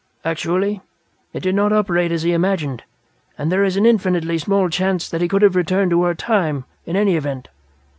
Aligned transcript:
"Actually, 0.25 0.81
it 1.31 1.41
did 1.43 1.53
not 1.53 1.71
operate 1.71 2.11
as 2.11 2.23
he 2.23 2.33
imagined 2.33 2.81
and 3.37 3.51
there 3.51 3.63
is 3.63 3.77
an 3.77 3.85
infinitely 3.85 4.39
small 4.39 4.67
chance 4.67 5.07
that 5.07 5.21
he 5.21 5.27
could 5.27 5.43
have 5.43 5.55
returned 5.55 5.91
to 5.91 6.01
our 6.01 6.15
'time', 6.15 6.65
in 6.87 6.95
any 6.95 7.15
event. 7.15 7.49